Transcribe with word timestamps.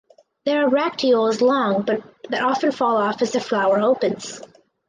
There 0.45 0.65
are 0.65 0.69
bracteoles 0.71 1.41
long 1.41 1.83
but 1.85 2.01
that 2.31 2.41
often 2.43 2.71
fall 2.71 2.97
off 2.97 3.21
as 3.21 3.33
the 3.33 3.39
flower 3.39 3.77
opens. 3.77 4.41